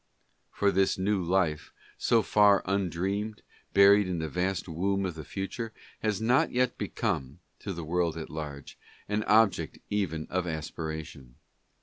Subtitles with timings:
[0.51, 5.73] For this new life, so far undreamed, buried in the vast womb of the future,
[5.99, 11.35] has not yet become, to the world at large, an object even of aspiration.